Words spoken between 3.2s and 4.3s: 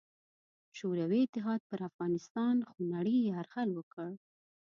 یرغل وکړ.